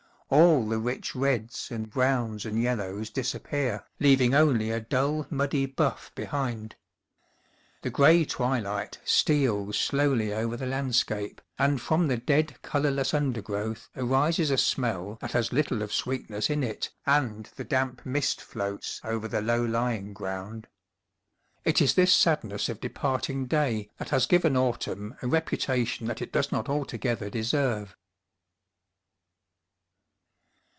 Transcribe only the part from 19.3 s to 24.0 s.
low lying ground. It is this sadness of departing day